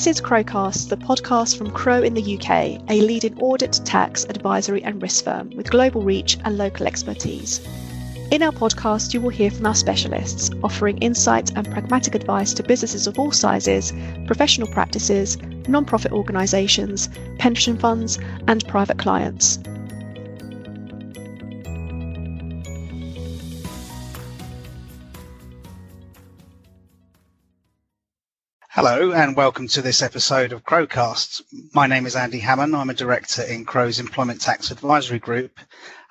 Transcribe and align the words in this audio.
This 0.00 0.16
is 0.16 0.20
Crowecast, 0.22 0.88
the 0.88 0.96
podcast 0.96 1.58
from 1.58 1.72
Crowe 1.72 2.02
in 2.02 2.14
the 2.14 2.38
UK, 2.38 2.80
a 2.88 3.02
leading 3.02 3.38
audit, 3.38 3.82
tax, 3.84 4.24
advisory, 4.24 4.82
and 4.82 5.02
risk 5.02 5.26
firm 5.26 5.50
with 5.54 5.70
global 5.70 6.00
reach 6.00 6.38
and 6.42 6.56
local 6.56 6.86
expertise. 6.86 7.60
In 8.30 8.42
our 8.42 8.50
podcast, 8.50 9.12
you 9.12 9.20
will 9.20 9.28
hear 9.28 9.50
from 9.50 9.66
our 9.66 9.74
specialists, 9.74 10.50
offering 10.64 10.96
insight 11.02 11.54
and 11.54 11.70
pragmatic 11.70 12.14
advice 12.14 12.54
to 12.54 12.62
businesses 12.62 13.06
of 13.06 13.18
all 13.18 13.30
sizes, 13.30 13.92
professional 14.26 14.68
practices, 14.68 15.36
non 15.68 15.84
profit 15.84 16.12
organisations, 16.12 17.10
pension 17.38 17.76
funds, 17.76 18.18
and 18.48 18.66
private 18.66 18.96
clients. 18.96 19.58
Hello 28.82 29.12
and 29.12 29.36
welcome 29.36 29.68
to 29.68 29.82
this 29.82 30.00
episode 30.00 30.54
of 30.54 30.64
Crowecast. 30.64 31.42
My 31.74 31.86
name 31.86 32.06
is 32.06 32.16
Andy 32.16 32.38
Hammond. 32.38 32.74
I'm 32.74 32.88
a 32.88 32.94
director 32.94 33.42
in 33.42 33.66
Crowe's 33.66 34.00
Employment 34.00 34.40
Tax 34.40 34.70
Advisory 34.70 35.18
Group, 35.18 35.60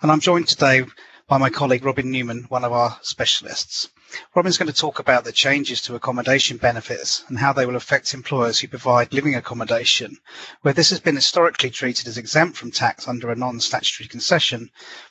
and 0.04 0.12
I'm 0.12 0.20
joined 0.20 0.48
today 0.48 0.84
by 1.28 1.40
my 1.40 1.50
colleague 1.50 1.84
Robin 1.84 2.12
Newman, 2.12 2.46
one 2.50 2.64
of 2.64 2.72
our 2.72 3.00
specialists. 3.02 3.90
Robin's 4.36 4.60
going 4.60 4.72
to 4.72 4.80
talk 4.80 5.00
about 5.00 5.24
the 5.24 5.32
changes 5.32 5.82
to 5.82 5.96
accommodation 5.96 6.58
benefits 6.58 7.24
and 7.28 7.40
how 7.40 7.54
they 7.54 7.66
will 7.66 7.76
affect 7.76 8.14
employers 8.14 8.60
who 8.60 8.68
provide 8.68 9.14
living 9.14 9.34
accommodation, 9.34 10.16
where 10.62 10.76
this 10.76 10.92
has 10.92 11.00
been 11.00 11.16
historically 11.16 11.72
treated 11.72 12.08
as 12.08 12.20
exempt 12.20 12.56
from 12.56 12.70
tax 12.70 13.08
under 13.08 13.32
a 13.32 13.36
non-statutory 13.36 14.08
concession, 14.08 14.70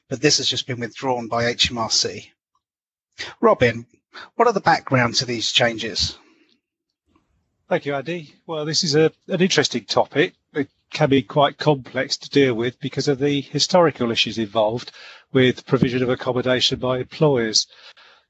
but 0.08 0.20
this 0.20 0.38
has 0.38 0.46
just 0.46 0.68
been 0.68 0.78
withdrawn 0.78 1.26
by 1.26 1.52
HMRC. 1.52 2.30
Robin, 3.40 3.84
what 4.36 4.46
are 4.46 4.54
the 4.54 4.60
background 4.60 5.16
to 5.16 5.24
these 5.24 5.50
changes? 5.50 6.16
Thank 7.68 7.84
you, 7.84 7.94
Andy. 7.94 8.34
Well, 8.46 8.64
this 8.64 8.82
is 8.82 8.94
a, 8.94 9.12
an 9.26 9.42
interesting 9.42 9.84
topic. 9.84 10.32
It 10.54 10.70
can 10.90 11.10
be 11.10 11.20
quite 11.20 11.58
complex 11.58 12.16
to 12.16 12.30
deal 12.30 12.54
with 12.54 12.80
because 12.80 13.08
of 13.08 13.18
the 13.18 13.42
historical 13.42 14.10
issues 14.10 14.38
involved 14.38 14.90
with 15.34 15.66
provision 15.66 16.02
of 16.02 16.08
accommodation 16.08 16.78
by 16.78 16.96
employers. 16.98 17.66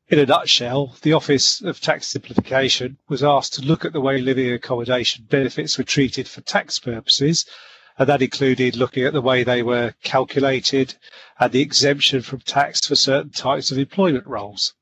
In 0.09 0.19
a 0.19 0.27
nutshell, 0.27 0.97
the 1.03 1.12
Office 1.12 1.61
of 1.61 1.81
Tax 1.81 2.09
Simplification 2.09 2.98
was 3.09 3.22
asked 3.22 3.55
to 3.55 3.62
look 3.62 3.84
at 3.84 3.92
the 3.92 4.00
way 4.00 4.20
living 4.20 4.50
accommodation 4.53 5.25
benefits 5.31 5.78
were 5.78 5.84
treated 5.84 6.27
for 6.27 6.41
tax 6.41 6.81
purposes, 6.81 7.47
and 7.97 8.09
that 8.09 8.22
included 8.22 8.75
looking 8.75 9.05
at 9.05 9.12
the 9.12 9.20
way 9.22 9.44
they 9.44 9.62
were 9.62 9.94
calculated 10.03 10.97
and 11.39 11.53
the 11.53 11.61
exemption 11.62 12.22
from 12.22 12.41
tax 12.41 12.84
for 12.89 12.97
certain 12.97 13.31
types 13.31 13.70
of 13.70 13.78
employment 13.78 14.27
roles. 14.27 14.75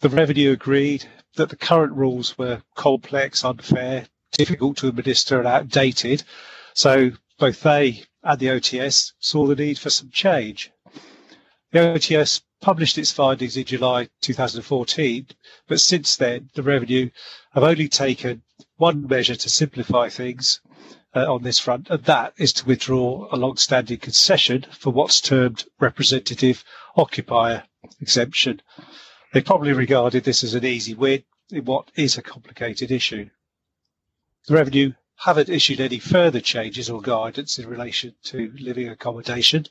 The 0.00 0.10
revenue 0.10 0.52
agreed 0.52 1.06
that 1.36 1.48
the 1.48 1.56
current 1.56 1.92
rules 1.92 2.36
were 2.38 2.62
complex, 2.74 3.44
unfair, 3.44 4.06
difficult 4.32 4.76
to 4.78 4.88
administer, 4.88 5.38
and 5.38 5.46
outdated. 5.48 6.22
So 6.74 7.12
both 7.38 7.62
they 7.62 8.04
and 8.22 8.38
the 8.38 8.48
OTS 8.50 9.12
saw 9.18 9.46
the 9.46 9.54
need 9.54 9.78
for 9.78 9.90
some 9.90 10.10
change. 10.10 10.70
The 11.72 11.80
OTS 11.80 12.42
published 12.60 12.98
its 12.98 13.10
findings 13.12 13.56
in 13.56 13.64
July 13.64 14.08
2014, 14.22 15.26
but 15.66 15.80
since 15.80 16.16
then, 16.16 16.48
the 16.54 16.62
revenue 16.62 17.10
have 17.52 17.62
only 17.62 17.88
taken 17.88 18.42
one 18.76 19.06
measure 19.06 19.36
to 19.36 19.50
simplify 19.50 20.08
things 20.08 20.60
uh, 21.14 21.32
on 21.32 21.42
this 21.42 21.58
front, 21.58 21.90
and 21.90 22.02
that 22.04 22.32
is 22.38 22.52
to 22.54 22.66
withdraw 22.66 23.28
a 23.30 23.36
long 23.36 23.56
standing 23.56 23.98
concession 23.98 24.64
for 24.70 24.90
what's 24.90 25.20
termed 25.20 25.64
representative 25.78 26.64
occupier 26.96 27.64
exemption. 28.00 28.62
They 29.34 29.40
probably 29.40 29.72
regarded 29.72 30.22
this 30.22 30.44
as 30.44 30.54
an 30.54 30.64
easy 30.64 30.94
win 30.94 31.24
in 31.50 31.64
what 31.64 31.90
is 31.96 32.16
a 32.16 32.22
complicated 32.22 32.92
issue. 32.92 33.30
The 34.46 34.54
revenue 34.54 34.92
haven't 35.16 35.48
issued 35.48 35.80
any 35.80 35.98
further 35.98 36.40
changes 36.40 36.88
or 36.88 37.00
guidance 37.00 37.58
in 37.58 37.68
relation 37.68 38.14
to 38.26 38.52
living 38.56 38.88
accommodation. 38.88 39.66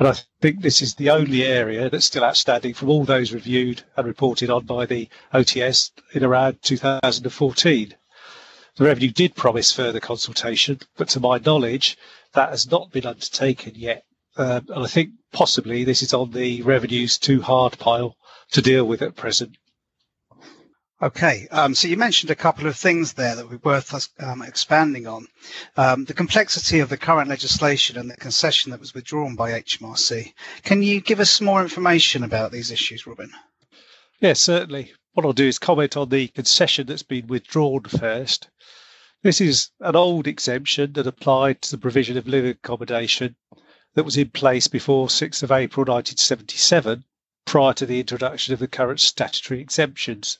And 0.00 0.08
I 0.08 0.14
think 0.40 0.62
this 0.62 0.82
is 0.82 0.96
the 0.96 1.10
only 1.10 1.44
area 1.44 1.88
that's 1.88 2.06
still 2.06 2.24
outstanding 2.24 2.74
from 2.74 2.88
all 2.88 3.04
those 3.04 3.32
reviewed 3.32 3.84
and 3.96 4.04
reported 4.04 4.50
on 4.50 4.66
by 4.66 4.84
the 4.84 5.08
OTS 5.32 5.92
in 6.12 6.24
around 6.24 6.60
2014. 6.62 7.94
The 8.74 8.84
revenue 8.84 9.12
did 9.12 9.36
promise 9.36 9.70
further 9.70 10.00
consultation, 10.00 10.80
but 10.96 11.08
to 11.10 11.20
my 11.20 11.38
knowledge, 11.38 11.96
that 12.32 12.50
has 12.50 12.68
not 12.68 12.90
been 12.90 13.06
undertaken 13.06 13.76
yet. 13.76 14.04
Um, 14.36 14.66
and 14.70 14.82
I 14.82 14.88
think 14.88 15.10
possibly 15.32 15.84
this 15.84 16.02
is 16.02 16.12
on 16.12 16.32
the 16.32 16.62
revenues 16.62 17.16
too 17.16 17.40
hard 17.42 17.78
pile 17.78 18.16
to 18.52 18.62
deal 18.62 18.84
with 18.84 19.02
at 19.02 19.16
present. 19.16 19.56
Okay, 21.00 21.46
um, 21.52 21.76
so 21.76 21.86
you 21.86 21.96
mentioned 21.96 22.32
a 22.32 22.34
couple 22.34 22.66
of 22.66 22.76
things 22.76 23.12
there 23.12 23.36
that 23.36 23.48
be 23.48 23.56
worth 23.56 23.94
us 23.94 24.08
um, 24.18 24.42
expanding 24.42 25.06
on. 25.06 25.28
Um, 25.76 26.04
the 26.04 26.14
complexity 26.14 26.80
of 26.80 26.88
the 26.88 26.96
current 26.96 27.28
legislation 27.28 27.96
and 27.96 28.10
the 28.10 28.16
concession 28.16 28.72
that 28.72 28.80
was 28.80 28.94
withdrawn 28.94 29.36
by 29.36 29.52
HMRC. 29.52 30.32
Can 30.64 30.82
you 30.82 31.00
give 31.00 31.20
us 31.20 31.30
some 31.30 31.44
more 31.44 31.62
information 31.62 32.24
about 32.24 32.50
these 32.50 32.72
issues, 32.72 33.06
Robin? 33.06 33.30
Yes, 34.18 34.40
certainly. 34.40 34.92
What 35.12 35.24
I'll 35.24 35.32
do 35.32 35.46
is 35.46 35.60
comment 35.60 35.96
on 35.96 36.08
the 36.08 36.26
concession 36.28 36.88
that's 36.88 37.04
been 37.04 37.28
withdrawn 37.28 37.84
first. 37.84 38.48
This 39.22 39.40
is 39.40 39.70
an 39.78 39.94
old 39.94 40.26
exemption 40.26 40.94
that 40.94 41.06
applied 41.06 41.62
to 41.62 41.70
the 41.70 41.78
provision 41.78 42.18
of 42.18 42.26
living 42.26 42.50
accommodation 42.50 43.36
that 43.94 44.04
was 44.04 44.16
in 44.16 44.30
place 44.30 44.66
before 44.66 45.06
6th 45.06 45.44
of 45.44 45.52
April 45.52 45.84
1977 45.84 47.04
prior 47.48 47.72
to 47.72 47.86
the 47.86 47.98
introduction 47.98 48.52
of 48.52 48.60
the 48.60 48.68
current 48.68 49.00
statutory 49.00 49.58
exemptions. 49.58 50.38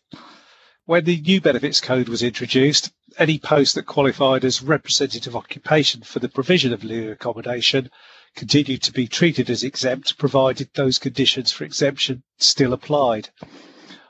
When 0.84 1.06
the 1.06 1.18
new 1.18 1.40
benefits 1.40 1.80
code 1.80 2.06
was 2.06 2.22
introduced, 2.22 2.90
any 3.16 3.38
post 3.38 3.76
that 3.76 3.86
qualified 3.86 4.44
as 4.44 4.60
representative 4.60 5.34
occupation 5.34 6.02
for 6.02 6.18
the 6.18 6.28
provision 6.28 6.70
of 6.74 6.84
living 6.84 7.08
accommodation 7.08 7.88
continued 8.36 8.82
to 8.82 8.92
be 8.92 9.08
treated 9.08 9.48
as 9.48 9.64
exempt 9.64 10.18
provided 10.18 10.68
those 10.74 10.98
conditions 10.98 11.50
for 11.50 11.64
exemption 11.64 12.24
still 12.36 12.74
applied. 12.74 13.30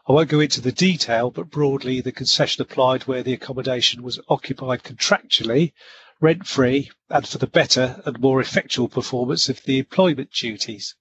I 0.08 0.12
won't 0.12 0.28
go 0.28 0.40
into 0.40 0.60
the 0.60 0.72
detail, 0.72 1.30
but 1.30 1.50
broadly 1.50 2.00
the 2.00 2.10
concession 2.10 2.62
applied 2.62 3.04
where 3.04 3.22
the 3.22 3.32
accommodation 3.32 4.02
was 4.02 4.18
occupied 4.28 4.82
contractually, 4.82 5.72
rent 6.20 6.48
free, 6.48 6.90
and 7.08 7.28
for 7.28 7.38
the 7.38 7.46
better 7.46 8.02
and 8.06 8.18
more 8.18 8.40
effectual 8.40 8.88
performance 8.88 9.48
of 9.48 9.62
the 9.62 9.78
employment 9.78 10.32
duties. 10.32 10.96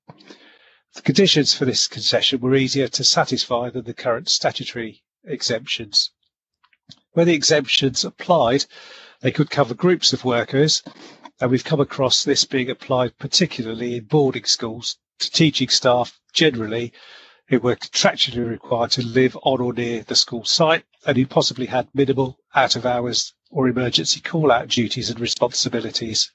The 0.98 1.04
conditions 1.04 1.54
for 1.54 1.66
this 1.66 1.88
concession 1.88 2.40
were 2.40 2.56
easier 2.56 2.88
to 2.88 3.04
satisfy 3.04 3.70
than 3.70 3.84
the 3.84 3.94
current 3.94 4.30
statutory 4.30 5.04
exemptions. 5.24 6.10
Where 7.12 7.24
the 7.24 7.36
exemptions 7.36 8.04
applied, 8.04 8.66
they 9.22 9.32
could 9.32 9.52
cover 9.52 9.76
groups 9.76 10.12
of 10.12 10.26
workers, 10.26 10.82
and 11.40 11.52
we've 11.52 11.64
come 11.64 11.80
across 11.80 12.24
this 12.24 12.46
being 12.46 12.72
applied 12.72 13.16
particularly 13.20 13.98
in 13.98 14.06
boarding 14.06 14.46
schools 14.46 14.98
to 15.20 15.30
teaching 15.30 15.70
staff 15.70 16.20
generally 16.34 16.94
who 17.50 17.60
were 17.60 17.76
contractually 17.76 18.50
required 18.50 18.90
to 18.94 19.06
live 19.06 19.38
on 19.44 19.62
or 19.62 19.74
near 19.74 20.02
the 20.02 20.16
school 20.16 20.46
site 20.46 20.84
and 21.06 21.16
who 21.16 21.28
possibly 21.28 21.68
had 21.68 21.88
minimal 21.94 22.40
out 22.56 22.76
of 22.76 22.88
hours 22.88 23.36
or 23.52 23.68
emergency 23.68 24.20
call 24.20 24.52
out 24.52 24.70
duties 24.70 25.12
and 25.12 25.20
responsibilities. 25.20 26.32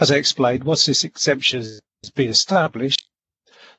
As 0.00 0.10
I 0.10 0.16
explained, 0.16 0.64
once 0.64 0.86
this 0.86 1.04
exemption 1.04 1.60
has 1.60 2.10
been 2.16 2.30
established, 2.30 3.06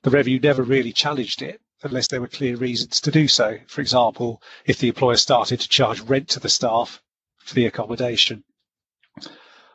the 0.06 0.12
revenue 0.12 0.40
never 0.40 0.62
really 0.62 0.94
challenged 0.94 1.42
it 1.42 1.60
unless 1.82 2.08
there 2.08 2.22
were 2.22 2.28
clear 2.28 2.56
reasons 2.58 3.02
to 3.02 3.10
do 3.10 3.28
so. 3.28 3.58
For 3.66 3.82
example, 3.82 4.40
if 4.64 4.78
the 4.78 4.90
employer 4.90 5.16
started 5.16 5.60
to 5.60 5.68
charge 5.68 6.00
rent 6.00 6.30
to 6.30 6.40
the 6.40 6.48
staff 6.48 7.02
for 7.40 7.56
the 7.56 7.66
accommodation. 7.66 8.44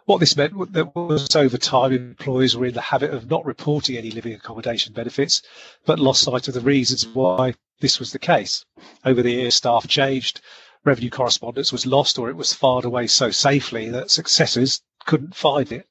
What 0.04 0.20
this 0.20 0.36
meant 0.36 0.54
was 0.54 1.34
over 1.34 1.58
time 1.58 1.92
employers 1.92 2.56
were 2.56 2.66
in 2.66 2.74
the 2.74 2.80
habit 2.80 3.12
of 3.12 3.28
not 3.28 3.44
reporting 3.44 3.96
any 3.96 4.12
living 4.12 4.32
accommodation 4.32 4.92
benefits, 4.92 5.42
but 5.84 5.98
lost 5.98 6.22
sight 6.22 6.47
of 6.47 6.54
the 6.54 6.60
reasons 6.60 7.08
why 7.08 7.54
this 7.80 7.98
was 7.98 8.12
the 8.12 8.20
case. 8.20 8.64
Over 9.04 9.22
the 9.22 9.32
years, 9.32 9.56
staff 9.56 9.88
changed, 9.88 10.41
revenue 10.84 11.10
correspondence 11.10 11.72
was 11.72 11.86
lost, 11.86 12.21
or 12.21 12.30
it 12.30 12.36
was 12.36 12.54
filed 12.54 12.84
away 12.84 13.09
so 13.09 13.32
safely 13.32 13.91
that 13.91 14.12
successors 14.12 14.80
couldn't 15.06 15.34
find 15.34 15.72
it. 15.72 15.88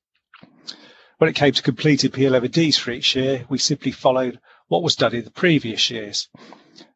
When 1.20 1.30
it 1.30 1.36
came 1.36 1.52
to 1.52 1.62
completing 1.62 2.12
P11Ds 2.12 2.80
for 2.80 2.92
each 2.92 3.14
year, 3.14 3.46
we 3.50 3.58
simply 3.58 3.92
followed 3.92 4.40
what 4.70 4.84
was 4.84 4.96
done 4.96 5.14
in 5.14 5.26
the 5.26 5.32
previous 5.32 5.90
years. 5.90 6.30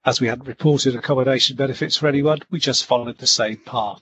As 0.05 0.21
we 0.21 0.27
hadn't 0.27 0.47
reported 0.47 0.95
accommodation 0.95 1.57
benefits 1.57 1.97
for 1.97 2.07
anyone, 2.07 2.39
we 2.49 2.59
just 2.59 2.85
followed 2.85 3.17
the 3.17 3.27
same 3.27 3.57
path. 3.57 3.99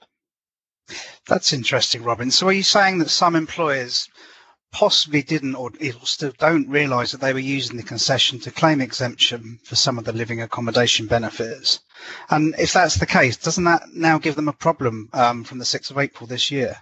That's 1.27 1.53
interesting, 1.53 2.03
Robin. 2.03 2.29
So 2.29 2.47
are 2.49 2.53
you 2.53 2.61
saying 2.61 2.99
that 2.99 3.09
some 3.09 3.35
employers 3.35 4.07
possibly 4.71 5.23
didn't 5.23 5.55
or 5.55 5.71
still 6.03 6.33
don't 6.37 6.69
realise 6.69 7.11
that 7.13 7.21
they 7.21 7.33
were 7.33 7.39
using 7.39 7.77
the 7.77 7.81
concession 7.83 8.39
to 8.41 8.51
claim 8.51 8.79
exemption 8.79 9.59
for 9.63 9.75
some 9.75 9.97
of 9.97 10.05
the 10.05 10.13
living 10.13 10.39
accommodation 10.43 11.07
benefits? 11.07 11.79
And 12.29 12.53
if 12.59 12.73
that's 12.73 12.97
the 12.97 13.07
case, 13.07 13.37
doesn't 13.37 13.63
that 13.63 13.89
now 13.91 14.19
give 14.19 14.35
them 14.35 14.49
a 14.49 14.53
problem 14.53 15.09
um, 15.13 15.43
from 15.43 15.57
the 15.57 15.65
6th 15.65 15.89
of 15.89 15.97
April 15.97 16.27
this 16.27 16.51
year? 16.51 16.77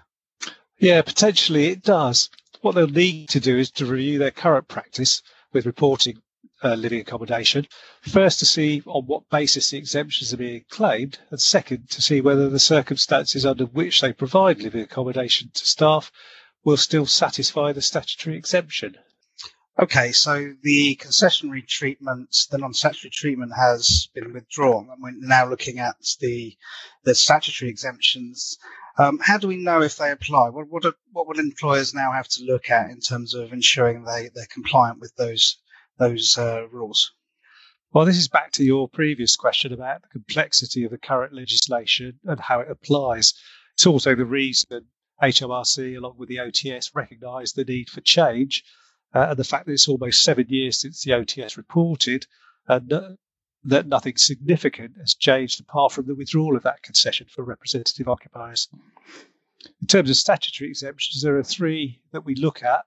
Yeah, 0.78 1.02
potentially 1.04 1.68
it 1.68 1.84
does 1.84 2.30
what 2.62 2.76
they'll 2.76 2.88
need 2.88 3.30
to 3.30 3.40
do 3.40 3.58
is 3.58 3.72
to 3.72 3.86
review 3.86 4.20
their 4.20 4.32
current 4.32 4.68
practice 4.68 5.22
with 5.54 5.66
reporting 5.66 6.22
uh, 6.64 6.74
living 6.74 7.00
accommodation. 7.00 7.68
First, 8.02 8.40
to 8.40 8.46
see 8.46 8.84
on 8.86 9.06
what 9.06 9.30
basis 9.30 9.70
the 9.70 9.78
exemptions 9.78 10.34
are 10.34 10.38
being 10.38 10.66
claimed, 10.70 11.20
and 11.32 11.40
second, 11.40 11.90
to 11.92 12.02
see 12.02 12.22
whether 12.22 12.50
the 12.50 12.60
circumstances 12.60 13.46
under 13.46 13.66
which 13.66 14.02
they 14.02 14.14
provide 14.14 14.62
living 14.62 14.82
accommodation 14.82 15.50
to 15.54 15.66
staff 15.66 16.12
will 16.64 16.78
still 16.78 17.06
satisfy 17.06 17.72
the 17.72 17.82
statutory 17.82 18.36
exemption. 18.36 18.98
Okay, 19.82 20.12
so 20.12 20.54
the 20.62 20.98
concessionary 20.98 21.66
treatment, 21.66 22.36
the 22.52 22.58
non-statutory 22.58 23.12
treatment 23.12 23.54
has 23.56 24.10
been 24.14 24.34
withdrawn, 24.34 24.90
and 24.92 25.02
we're 25.02 25.14
now 25.26 25.48
looking 25.48 25.80
at 25.80 25.96
the 26.20 26.58
the 27.06 27.16
statutory 27.16 27.72
exemptions. 27.72 28.58
Um, 29.00 29.18
how 29.20 29.38
do 29.38 29.48
we 29.48 29.56
know 29.56 29.82
if 29.82 29.96
they 29.96 30.12
apply? 30.12 30.50
What 30.50 30.68
what, 30.70 30.84
what 31.14 31.26
will 31.26 31.40
employers 31.40 31.94
now 31.94 32.12
have 32.12 32.28
to 32.30 32.44
look 32.44 32.70
at 32.70 32.90
in 32.90 33.00
terms 33.00 33.34
of 33.34 33.54
ensuring 33.54 34.04
they 34.04 34.30
they're 34.36 34.46
compliant 34.52 35.00
with 35.00 35.16
those 35.16 35.58
those 35.98 36.38
uh, 36.38 36.68
rules? 36.68 37.14
Well, 37.94 38.06
this 38.06 38.18
is 38.18 38.28
back 38.28 38.52
to 38.54 38.64
your 38.66 38.90
previous 38.90 39.38
question 39.38 39.72
about 39.72 40.02
the 40.02 40.10
complexity 40.10 40.84
of 40.84 40.92
the 40.92 40.98
current 40.98 41.34
legislation 41.34 42.20
and 42.26 42.42
how 42.42 42.60
it 42.60 42.70
applies. 42.70 43.34
It's 43.74 43.88
also 43.88 44.16
the 44.16 44.26
reason 44.26 44.88
HMRC, 45.24 45.98
along 45.98 46.18
with 46.18 46.28
the 46.28 46.40
OTS, 46.40 46.94
recognise 46.94 47.54
the 47.54 47.64
need 47.64 47.90
for 47.90 48.02
change 48.02 48.66
uh, 49.16 49.28
and 49.30 49.38
the 49.38 49.46
fact 49.46 49.66
that 49.66 49.72
it's 49.72 49.88
almost 49.88 50.26
seven 50.26 50.46
years 50.50 50.82
since 50.82 51.04
the 51.04 51.12
OTS 51.12 51.56
reported 51.56 52.28
and 52.68 52.92
uh, 52.92 53.12
that 53.64 53.88
nothing 53.88 54.16
significant 54.18 54.98
has 54.98 55.14
changed 55.14 55.60
apart 55.60 55.92
from 55.92 56.06
the 56.08 56.16
withdrawal 56.16 56.56
of 56.56 56.64
that 56.64 56.82
concession 56.82 57.28
for 57.30 57.44
representative 57.44 58.08
occupiers. 58.08 58.70
In 59.82 59.88
terms 59.88 60.10
of 60.10 60.16
statutory 60.16 60.70
exemptions, 60.70 61.22
there 61.22 61.38
are 61.38 61.44
three 61.44 62.02
that 62.12 62.26
we 62.26 62.36
look 62.36 62.64
at, 62.64 62.86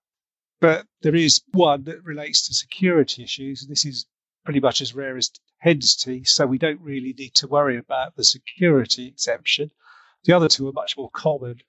but 0.60 0.86
there 1.02 1.14
is 1.14 1.42
one 1.52 1.84
that 1.84 2.02
relates 2.04 2.46
to 2.46 2.54
security 2.54 3.22
issues, 3.22 3.66
this 3.66 3.84
is 3.84 4.06
pretty 4.44 4.60
much 4.60 4.80
as 4.80 4.94
rare 4.94 5.16
as 5.16 5.30
hen's 5.58 5.94
teeth, 5.94 6.28
so 6.28 6.46
we 6.46 6.58
don't 6.58 6.80
really 6.80 7.12
need 7.12 7.34
to 7.34 7.46
worry 7.46 7.76
about 7.76 8.16
the 8.16 8.24
security 8.24 9.06
exemption. 9.08 9.70
The 10.24 10.32
other 10.32 10.48
two 10.48 10.68
are 10.68 10.72
much 10.72 10.96
more 10.96 11.10
common 11.10 11.60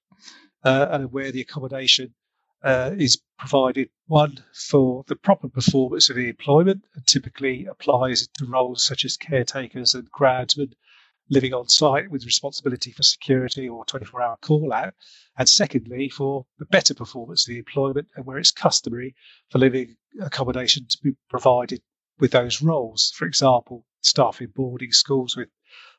uh, 0.63 0.87
and 0.91 1.11
where 1.11 1.31
the 1.31 1.41
accommodation 1.41 2.13
uh, 2.63 2.91
is 2.97 3.21
provided 3.37 3.89
one 4.07 4.43
for 4.53 5.03
the 5.07 5.15
proper 5.15 5.49
performance 5.49 6.09
of 6.09 6.15
the 6.15 6.29
employment 6.29 6.83
and 6.95 7.05
typically 7.05 7.65
applies 7.65 8.27
to 8.27 8.45
roles 8.45 8.83
such 8.83 9.03
as 9.03 9.17
caretakers 9.17 9.95
and 9.95 10.09
groundsmen 10.11 10.73
living 11.29 11.53
on 11.53 11.67
site 11.67 12.09
with 12.09 12.25
responsibility 12.25 12.91
for 12.91 13.03
security 13.03 13.67
or 13.67 13.85
24 13.85 14.21
hour 14.21 14.37
call 14.41 14.71
out. 14.71 14.93
And 15.37 15.47
secondly, 15.47 16.09
for 16.09 16.45
the 16.59 16.65
better 16.65 16.93
performance 16.93 17.47
of 17.47 17.53
the 17.53 17.59
employment 17.59 18.07
and 18.15 18.25
where 18.25 18.37
it's 18.37 18.51
customary 18.51 19.15
for 19.49 19.59
living 19.59 19.95
accommodation 20.21 20.85
to 20.87 20.97
be 21.01 21.13
provided 21.29 21.81
with 22.19 22.31
those 22.31 22.61
roles. 22.61 23.11
For 23.15 23.25
example, 23.25 23.85
staff 24.01 24.41
in 24.41 24.51
boarding 24.55 24.91
schools 24.91 25.35
with 25.35 25.49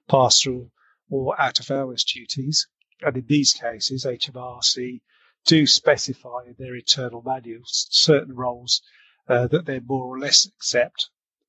pastoral 0.08 0.70
or 1.10 1.40
out 1.40 1.60
of 1.60 1.70
hours 1.70 2.04
duties. 2.04 2.68
And 3.02 3.16
in 3.16 3.26
these 3.26 3.54
cases, 3.54 4.04
HMRC 4.04 5.00
do 5.44 5.66
specify 5.66 6.44
in 6.46 6.54
their 6.58 6.74
internal 6.74 7.22
manuals 7.22 7.86
certain 7.90 8.34
roles 8.34 8.82
uh, 9.28 9.46
that 9.48 9.66
they 9.66 9.80
more 9.80 10.16
or 10.16 10.18
less 10.18 10.46
accept 10.46 11.08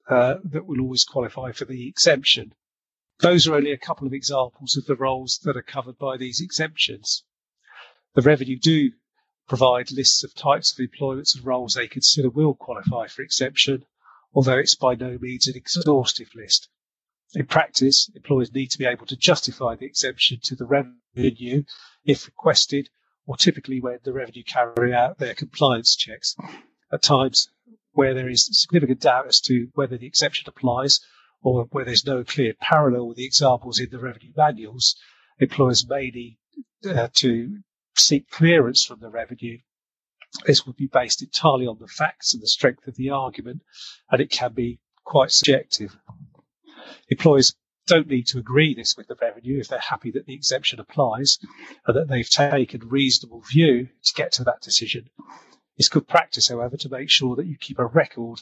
uh, 0.09 0.35
that 0.43 0.65
will 0.65 0.81
always 0.81 1.03
qualify 1.03 1.51
for 1.51 1.65
the 1.65 1.87
exemption. 1.87 2.53
Those 3.19 3.47
are 3.47 3.55
only 3.55 3.71
a 3.71 3.77
couple 3.77 4.05
of 4.05 4.13
examples 4.13 4.75
of 4.75 4.85
the 4.85 4.95
roles 4.95 5.39
that 5.43 5.57
are 5.57 5.61
covered 5.61 5.97
by 5.97 6.17
these 6.17 6.41
exemptions. 6.41 7.23
The 8.13 8.21
revenue 8.21 8.59
do 8.59 8.91
provide 9.47 9.91
lists 9.91 10.23
of 10.23 10.33
types 10.33 10.73
of 10.73 10.79
employments 10.79 11.35
and 11.35 11.45
roles 11.45 11.75
they 11.75 11.87
consider 11.87 12.29
will 12.29 12.55
qualify 12.55 13.07
for 13.07 13.21
exemption, 13.21 13.85
although 14.33 14.57
it's 14.57 14.75
by 14.75 14.95
no 14.95 15.17
means 15.17 15.47
an 15.47 15.55
exhaustive 15.55 16.33
list. 16.35 16.67
In 17.33 17.45
practice, 17.45 18.09
employers 18.15 18.53
need 18.53 18.71
to 18.71 18.77
be 18.77 18.85
able 18.85 19.05
to 19.07 19.15
justify 19.15 19.75
the 19.75 19.85
exemption 19.85 20.39
to 20.43 20.55
the 20.55 20.65
revenue 20.65 21.63
if 22.05 22.25
requested 22.25 22.89
or 23.27 23.37
typically 23.37 23.79
when 23.79 23.99
the 24.03 24.13
revenue 24.13 24.43
carry 24.43 24.93
out 24.93 25.17
their 25.17 25.33
compliance 25.33 25.95
checks. 25.95 26.35
At 26.91 27.01
times 27.01 27.49
where 27.93 28.13
there 28.13 28.29
is 28.29 28.49
significant 28.51 29.01
doubt 29.01 29.27
as 29.27 29.39
to 29.41 29.69
whether 29.73 29.97
the 29.97 30.05
exception 30.05 30.47
applies 30.47 30.99
or 31.41 31.65
where 31.71 31.85
there's 31.85 32.05
no 32.05 32.23
clear 32.23 32.53
parallel 32.59 33.07
with 33.07 33.17
the 33.17 33.25
examples 33.25 33.79
in 33.79 33.89
the 33.89 33.99
revenue 33.99 34.33
manuals, 34.35 34.95
employers 35.39 35.87
may 35.87 36.09
need 36.09 36.37
uh, 36.87 37.07
to 37.13 37.59
seek 37.95 38.29
clearance 38.29 38.83
from 38.83 38.99
the 38.99 39.09
revenue. 39.09 39.57
This 40.45 40.65
would 40.65 40.75
be 40.75 40.87
based 40.87 41.21
entirely 41.21 41.65
on 41.65 41.77
the 41.79 41.87
facts 41.87 42.33
and 42.33 42.43
the 42.43 42.47
strength 42.47 42.87
of 42.87 42.95
the 42.95 43.09
argument, 43.11 43.61
and 44.11 44.21
it 44.21 44.29
can 44.29 44.53
be 44.53 44.79
quite 45.03 45.31
subjective. 45.31 45.97
Employers 47.09 47.55
don't 47.87 48.07
need 48.07 48.27
to 48.27 48.39
agree 48.39 48.73
this 48.73 48.95
with 48.97 49.07
the 49.07 49.17
revenue 49.21 49.59
if 49.59 49.67
they're 49.67 49.79
happy 49.79 50.11
that 50.11 50.25
the 50.25 50.33
exemption 50.33 50.79
applies 50.79 51.39
and 51.85 51.95
that 51.95 52.07
they've 52.07 52.29
taken 52.29 52.81
a 52.81 52.85
reasonable 52.85 53.41
view 53.41 53.89
to 54.03 54.13
get 54.13 54.31
to 54.33 54.43
that 54.43 54.61
decision. 54.61 55.09
It's 55.77 55.89
good 55.89 56.07
practice, 56.07 56.47
however, 56.47 56.77
to 56.77 56.89
make 56.89 57.09
sure 57.09 57.35
that 57.35 57.45
you 57.45 57.57
keep 57.57 57.79
a 57.79 57.85
record 57.85 58.41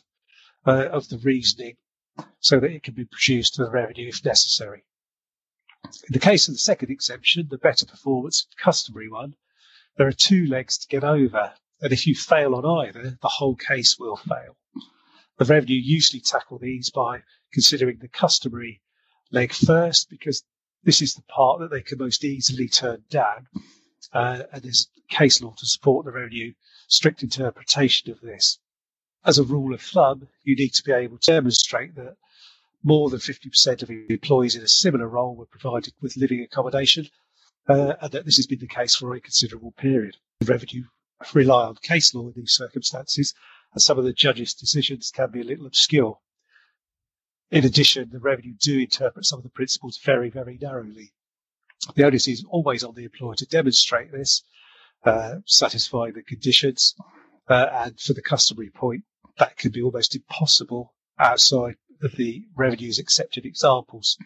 uh, 0.66 0.88
of 0.92 1.10
the 1.10 1.18
reasoning 1.18 1.78
so 2.40 2.60
that 2.60 2.72
it 2.72 2.84
can 2.84 2.94
be 2.94 3.06
produced 3.06 3.56
to 3.56 3.66
the 3.66 3.72
revenue 3.72 4.07
if 4.07 4.24
necessary. 4.24 4.84
In 5.84 6.13
the 6.13 6.19
case 6.19 6.48
of 6.48 6.54
the 6.54 6.60
second 6.60 6.92
exemption, 6.92 7.48
the 7.50 7.57
better 7.57 7.86
performance 7.86 8.48
customary 8.57 9.10
one, 9.10 9.36
there 9.98 10.07
are 10.07 10.13
two 10.13 10.46
legs 10.46 10.78
to 10.78 10.88
get 10.88 11.04
over, 11.04 11.54
and 11.81 11.92
if 11.92 12.07
you 12.07 12.16
fail 12.16 12.56
on 12.56 12.66
either, 12.86 13.18
the 13.22 13.28
whole 13.28 13.56
case 13.56 13.98
will 14.00 14.16
fail. 14.16 14.56
The 15.38 15.46
revenue 15.46 15.80
usually 15.80 16.22
tackle 16.22 16.60
these 16.60 16.92
by 16.92 17.24
considering 17.51 17.98
the 17.98 18.07
customary 18.07 18.81
leg 19.33 19.51
first 19.51 20.09
because 20.09 20.44
this 20.83 21.01
is 21.01 21.15
the 21.15 21.24
part 21.24 21.59
that 21.59 21.71
they 21.71 21.81
can 21.81 21.97
most 21.97 22.24
easily 22.24 22.68
turn 22.68 23.03
down. 23.09 23.47
Uh, 24.13 24.44
and 24.51 24.63
there's 24.63 24.89
case 25.09 25.41
law 25.41 25.53
to 25.57 25.65
support 25.65 26.06
the 26.06 26.12
revenue 26.12 26.53
strict 26.88 27.24
interpretation 27.24 28.12
of 28.12 28.21
this. 28.21 28.59
As 29.25 29.39
a 29.39 29.44
rule 29.44 29.74
of 29.74 29.81
thumb, 29.81 30.27
you 30.44 30.56
need 30.56 30.74
to 30.74 30.83
be 30.83 30.91
able 30.91 31.18
to 31.18 31.31
demonstrate 31.31 31.95
that 31.95 32.15
more 32.83 33.09
than 33.09 33.19
50% 33.19 33.81
of 33.81 33.89
employees 33.89 34.56
in 34.56 34.62
a 34.62 34.68
similar 34.68 35.07
role 35.07 35.36
were 35.36 35.45
provided 35.45 35.94
with 36.01 36.18
living 36.18 36.41
accommodation, 36.41 37.07
uh, 37.69 37.94
and 38.01 38.12
that 38.12 38.25
this 38.25 38.36
has 38.36 38.45
been 38.45 38.59
the 38.59 38.68
case 38.68 38.95
for 38.95 39.13
a 39.13 39.21
considerable 39.21 39.71
period. 39.71 40.18
The 40.41 40.51
revenue 40.51 40.83
rely 41.33 41.68
on 41.68 41.75
case 41.75 42.13
law 42.13 42.27
in 42.27 42.33
these 42.36 42.51
circumstances, 42.51 43.33
and 43.74 43.81
some 43.81 43.97
of 43.97 44.03
the 44.03 44.12
judges' 44.12 44.53
decisions 44.53 45.12
can 45.12 45.31
be 45.31 45.39
a 45.39 45.45
little 45.45 45.65
obscure. 45.65 46.19
In 47.53 47.65
addition, 47.65 48.09
the 48.09 48.17
revenue 48.17 48.55
do 48.59 48.79
interpret 48.79 49.27
some 49.27 49.38
of 49.38 49.44
the 49.44 49.50
principles 49.51 50.00
very, 50.03 50.31
very 50.31 50.57
narrowly. 50.59 51.13
The 51.93 52.03
onus 52.03 52.27
is 52.27 52.43
always 52.50 52.83
on 52.83 52.95
the 52.95 53.03
employer 53.03 53.36
to 53.36 53.45
demonstrate 53.45 54.12
this, 54.12 54.43
uh, 55.05 55.36
satisfy 55.45 56.10
the 56.10 56.24
conditions, 56.24 56.95
uh, 57.48 57.67
and 57.72 58.00
for 58.00 58.13
the 58.13 58.24
customary 58.24 58.72
point, 58.72 59.03
that 59.38 59.55
could 59.55 59.72
be 59.72 59.83
almost 59.83 60.15
impossible 60.15 60.95
outside 61.19 61.75
of 62.01 62.13
the 62.13 62.43
revenue's 62.55 62.98
accepted 62.98 63.45
examples. 63.45 64.17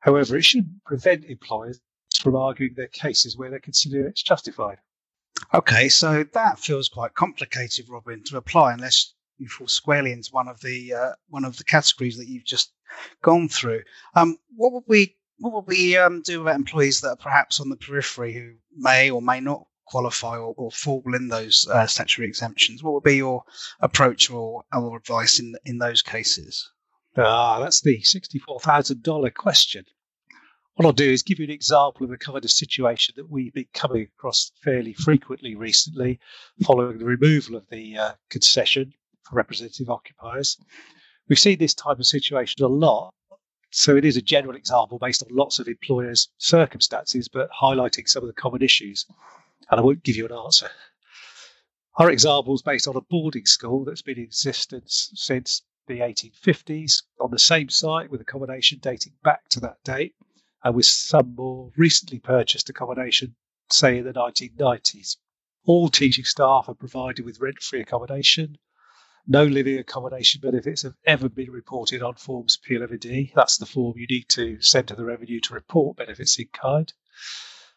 However, 0.00 0.36
it 0.36 0.44
shouldn't 0.44 0.82
prevent 0.84 1.24
employers 1.26 1.78
from 2.18 2.34
arguing 2.34 2.74
their 2.74 2.88
cases 2.88 3.36
where 3.36 3.50
they 3.50 3.60
consider 3.60 4.08
it's 4.08 4.24
justified. 4.24 4.78
Okay, 5.54 5.88
so 5.88 6.24
that 6.32 6.58
feels 6.58 6.88
quite 6.88 7.14
complicated, 7.14 7.88
Robin, 7.88 8.24
to 8.24 8.38
apply 8.38 8.72
unless 8.72 9.14
you 9.38 9.48
fall 9.48 9.68
squarely 9.68 10.12
into 10.12 10.30
one 10.32 10.48
of 10.48 10.60
the 10.60 10.94
uh, 10.94 11.12
one 11.28 11.44
of 11.44 11.56
the 11.56 11.64
categories 11.64 12.16
that 12.18 12.28
you've 12.28 12.44
just 12.44 12.72
gone 13.22 13.48
through. 13.48 13.82
Um, 14.14 14.38
what 14.54 14.72
would 14.72 14.84
we 14.86 15.16
what 15.38 15.52
would 15.52 15.66
we 15.66 15.96
um, 15.96 16.22
do 16.22 16.42
about 16.42 16.56
employees 16.56 17.00
that 17.00 17.10
are 17.10 17.16
perhaps 17.16 17.60
on 17.60 17.68
the 17.68 17.76
periphery 17.76 18.32
who 18.32 18.54
may 18.74 19.10
or 19.10 19.20
may 19.20 19.40
not 19.40 19.66
qualify 19.86 20.36
or, 20.36 20.54
or 20.56 20.70
fall 20.70 21.02
in 21.14 21.28
those 21.28 21.68
uh, 21.70 21.86
statutory 21.86 22.28
exemptions? 22.28 22.82
What 22.82 22.94
would 22.94 23.02
be 23.04 23.16
your 23.16 23.44
approach 23.80 24.30
or, 24.30 24.64
or 24.72 24.96
advice 24.96 25.38
in 25.38 25.54
in 25.64 25.78
those 25.78 26.02
cases? 26.02 26.70
Ah, 27.16 27.60
that's 27.60 27.80
the 27.80 28.00
sixty-four 28.02 28.60
thousand 28.60 29.02
dollar 29.02 29.30
question. 29.30 29.84
What 30.74 30.84
I'll 30.84 30.92
do 30.92 31.10
is 31.10 31.22
give 31.22 31.38
you 31.38 31.46
an 31.46 31.50
example 31.50 32.04
of 32.04 32.10
the 32.10 32.18
kind 32.18 32.44
of 32.44 32.50
situation 32.50 33.14
that 33.16 33.30
we've 33.30 33.54
been 33.54 33.68
coming 33.72 34.02
across 34.02 34.52
fairly 34.62 34.92
frequently 34.92 35.54
recently, 35.54 36.20
following 36.64 36.98
the 36.98 37.06
removal 37.06 37.56
of 37.56 37.66
the 37.70 37.96
uh, 37.96 38.12
concession 38.28 38.92
for 39.28 39.36
representative 39.36 39.90
occupiers. 39.90 40.56
We 41.28 41.36
see 41.36 41.56
this 41.56 41.74
type 41.74 41.98
of 41.98 42.06
situation 42.06 42.62
a 42.62 42.68
lot. 42.68 43.12
So 43.72 43.96
it 43.96 44.04
is 44.04 44.16
a 44.16 44.22
general 44.22 44.56
example 44.56 44.98
based 44.98 45.22
on 45.22 45.34
lots 45.34 45.58
of 45.58 45.66
employers' 45.66 46.28
circumstances, 46.38 47.28
but 47.28 47.50
highlighting 47.50 48.08
some 48.08 48.22
of 48.22 48.28
the 48.28 48.40
common 48.40 48.62
issues. 48.62 49.04
And 49.70 49.80
I 49.80 49.82
won't 49.82 50.04
give 50.04 50.16
you 50.16 50.26
an 50.26 50.32
answer. 50.32 50.70
Our 51.96 52.10
example 52.10 52.54
is 52.54 52.62
based 52.62 52.86
on 52.86 52.96
a 52.96 53.00
boarding 53.00 53.46
school 53.46 53.84
that's 53.84 54.02
been 54.02 54.18
in 54.18 54.24
existence 54.24 55.10
since 55.14 55.62
the 55.86 56.00
1850s 56.00 57.02
on 57.20 57.30
the 57.30 57.38
same 57.38 57.68
site 57.68 58.10
with 58.10 58.20
accommodation 58.20 58.78
dating 58.80 59.14
back 59.24 59.48
to 59.50 59.60
that 59.60 59.82
date 59.82 60.14
and 60.62 60.74
with 60.74 60.86
some 60.86 61.34
more 61.34 61.72
recently 61.76 62.18
purchased 62.18 62.68
accommodation, 62.68 63.34
say 63.70 63.98
in 63.98 64.04
the 64.04 64.12
1990s. 64.12 65.16
All 65.64 65.88
teaching 65.88 66.24
staff 66.24 66.68
are 66.68 66.74
provided 66.74 67.24
with 67.24 67.40
rent 67.40 67.60
free 67.60 67.80
accommodation 67.80 68.58
No 69.28 69.44
living 69.44 69.76
accommodation 69.78 70.40
benefits 70.40 70.82
have 70.82 70.94
ever 71.04 71.28
been 71.28 71.50
reported 71.50 72.00
on 72.00 72.14
Forms 72.14 72.56
P11D. 72.64 73.32
That's 73.34 73.56
the 73.56 73.66
form 73.66 73.98
you 73.98 74.06
need 74.08 74.28
to 74.28 74.60
send 74.60 74.86
to 74.86 74.94
the 74.94 75.04
revenue 75.04 75.40
to 75.40 75.54
report 75.54 75.96
benefits 75.96 76.38
in 76.38 76.46
kind. 76.52 76.92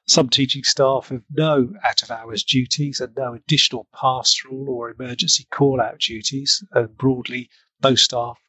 Some 0.05 0.29
teaching 0.29 0.63
staff 0.63 1.09
have 1.09 1.23
no 1.31 1.73
out 1.83 2.03
of 2.03 2.11
hours 2.11 2.43
duties 2.43 3.01
and 3.01 3.15
no 3.15 3.33
additional 3.33 3.87
pastoral 3.91 4.69
or 4.69 4.91
emergency 4.91 5.47
call 5.49 5.81
out 5.81 5.99
duties. 5.99 6.63
And 6.71 6.95
broadly, 6.95 7.49
most 7.81 8.05
staff 8.05 8.39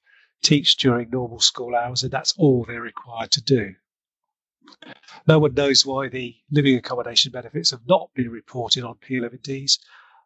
teach 0.43 0.77
during 0.77 1.09
normal 1.09 1.41
school 1.41 1.75
hours, 1.75 2.03
and 2.03 2.13
that's 2.13 2.35
all 2.37 2.67
they're 2.67 2.83
required 2.83 3.31
to 3.33 3.43
do. 3.43 3.77
No 5.27 5.39
one 5.39 5.55
knows 5.55 5.87
why 5.87 6.09
the 6.11 6.37
living 6.51 6.77
accommodation 6.77 7.33
benefits 7.33 7.71
have 7.71 7.87
not 7.87 8.11
been 8.15 8.31
reported 8.31 8.85
on 8.85 8.97
P11Ds, 8.97 9.79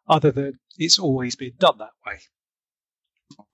other 0.09 0.31
than 0.31 0.59
it's 0.77 0.99
always 0.99 1.37
been 1.37 1.53
done 1.57 1.77
that 1.77 1.93
way. 2.05 2.19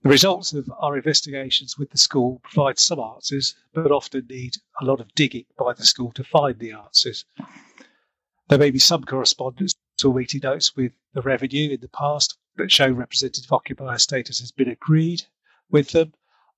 The 0.02 0.10
results 0.10 0.52
of 0.52 0.70
our 0.80 0.98
investigations 0.98 1.78
with 1.78 1.90
the 1.90 1.96
school 1.96 2.40
provide 2.44 2.78
some 2.78 3.00
answers, 3.00 3.54
but 3.72 3.90
often 3.90 4.26
need 4.28 4.58
a 4.80 4.84
lot 4.84 5.00
of 5.00 5.14
digging 5.14 5.46
by 5.56 5.72
the 5.72 5.86
school 5.86 6.12
to 6.12 6.24
find 6.24 6.58
the 6.58 6.72
answers. 6.72 7.24
There 8.48 8.58
may 8.58 8.70
be 8.70 8.78
some 8.78 9.04
correspondence 9.04 9.74
or 10.04 10.12
meeting 10.12 10.40
notes 10.42 10.76
with 10.76 10.92
the 11.14 11.22
revenue 11.22 11.70
in 11.70 11.80
the 11.80 11.88
past 11.88 12.36
that 12.56 12.70
show 12.70 12.90
representative 12.90 13.50
occupier 13.50 13.96
status 13.96 14.40
has 14.40 14.52
been 14.52 14.68
agreed 14.68 15.22
with 15.70 15.92
them, 15.92 16.12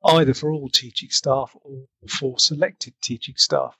either 0.05 0.35
for 0.35 0.51
all 0.51 0.69
teaching 0.69 1.11
staff 1.11 1.55
or 1.61 1.87
for 2.09 2.41
selected 2.41 2.95
teaching 3.01 3.37
staff. 3.37 3.79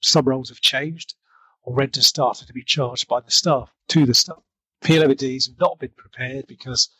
Some 0.00 0.26
roles 0.26 0.50
have 0.50 0.60
changed, 0.60 1.14
or 1.62 1.74
rent 1.74 1.96
has 1.96 2.06
started 2.06 2.46
to 2.46 2.52
be 2.52 2.62
charged 2.62 3.08
by 3.08 3.20
the 3.20 3.32
staff 3.32 3.74
to 3.88 4.06
the 4.06 4.14
staff. 4.14 4.44
P11Ds 4.82 5.48
have 5.48 5.58
not 5.58 5.80
been 5.80 5.94
prepared 5.96 6.46
because 6.46 6.90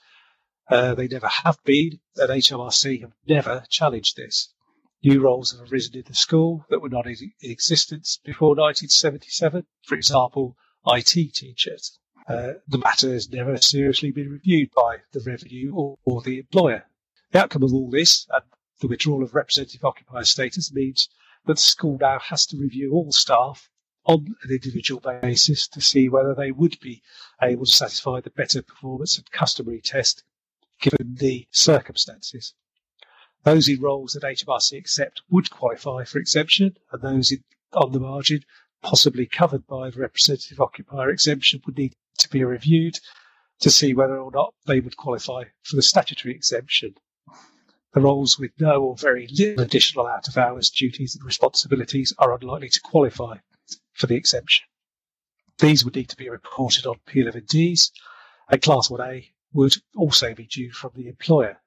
uh, 0.71 0.95
they 0.95 1.09
never 1.09 1.29
have 1.29 1.59
been, 1.65 2.01
and 2.17 2.31
HMRC 2.31 3.01
have 3.01 3.13
never 3.27 3.65
challenged 3.71 4.17
this. 4.17 4.53
New 5.03 5.21
roles 5.21 5.53
have 5.53 5.73
arisen 5.73 5.97
in 5.97 6.05
the 6.07 6.15
school 6.15 6.67
that 6.69 6.81
were 6.81 6.89
not 6.89 7.07
in 7.07 7.33
existence 7.43 8.19
before 8.25 8.51
1977. 8.51 9.65
For 9.85 9.95
example, 9.95 10.57
IT 10.87 11.35
teachers. 11.35 11.99
Uh, 12.29 12.55
the 12.67 12.79
matter 12.79 13.13
has 13.13 13.31
never 13.31 13.57
seriously 13.57 14.11
been 14.11 14.29
reviewed 14.29 14.71
by 14.77 14.99
the 15.13 15.21
revenue 15.21 15.73
or, 15.75 15.99
or 16.05 16.21
the 16.21 16.39
employer. 16.39 16.85
The 17.31 17.43
outcome 17.43 17.63
of 17.63 17.73
all 17.73 17.91
this 17.91 18.27
and 18.31 18.43
the 18.81 18.89
withdrawal 18.89 19.23
of 19.23 19.35
representative 19.35 19.85
occupier 19.85 20.25
status 20.25 20.73
means 20.73 21.09
that 21.47 21.55
the 21.55 21.63
school 21.63 21.97
now 21.99 22.19
has 22.19 22.45
to 22.47 22.59
review 22.59 22.93
all 22.93 23.13
staff 23.13 23.71
on 24.05 24.35
an 24.43 24.51
individual 24.51 25.01
basis 25.01 25.69
to 25.69 25.81
see 25.81 26.09
whether 26.09 26.35
they 26.35 26.51
would 26.51 26.79
be 26.81 27.03
able 27.41 27.65
to 27.65 27.73
satisfy 27.73 28.21
the 28.21 28.31
better 28.31 28.63
performance 28.63 29.17
and 29.17 29.31
customary 29.31 29.81
test 29.81 30.25
given 30.81 31.17
the 31.17 31.47
circumstances. 31.51 32.55
Those 33.45 33.69
in 33.69 33.81
roles 33.81 34.13
that 34.13 34.23
HMRC 34.23 34.77
accept 34.77 35.23
would 35.31 35.51
qualify 35.51 36.05
for 36.05 36.19
exemption, 36.19 36.77
and 36.93 37.03
those 37.03 37.33
in, 37.33 37.45
on 37.73 37.93
the 37.93 38.01
margin, 38.01 38.45
possibly 38.83 39.27
covered 39.27 39.67
by 39.67 39.91
the 39.91 40.01
representative 40.01 40.61
occupier 40.61 41.11
exemption, 41.11 41.63
would 41.67 41.79
need 41.79 41.95
to 42.19 42.29
be 42.29 42.45
reviewed 42.45 42.99
to 43.61 43.71
see 43.71 43.95
whether 43.95 44.19
or 44.19 44.31
not 44.31 44.55
they 44.67 44.81
would 44.81 44.97
qualify 44.97 45.45
for 45.63 45.77
the 45.77 45.83
statutory 45.83 46.35
exemption. 46.35 46.95
The 47.95 48.01
roles 48.01 48.39
with 48.39 48.53
no 48.61 48.83
or 48.83 48.97
very 48.97 49.27
little 49.29 49.65
additional 49.65 50.07
out 50.07 50.29
of 50.29 50.37
hours 50.37 50.71
duties 50.71 51.17
and 51.17 51.25
responsibilities 51.25 52.13
are 52.19 52.35
unlikely 52.35 52.69
to 52.69 52.81
qualify 52.81 53.39
for 53.93 54.07
the 54.07 54.17
exemption. 54.17 54.67
These 55.59 55.85
would 55.85 55.97
need 55.97 56.09
to 56.11 56.17
be 56.17 56.29
reported 56.29 56.87
on 56.87 57.01
P11Ds, 57.07 57.91
and 58.51 58.63
Class 58.63 58.89
1A 58.89 59.31
would 59.53 59.77
also 59.97 60.35
be 60.35 60.47
due 60.47 60.71
from 60.73 60.93
the 60.95 61.09
employer. 61.09 61.61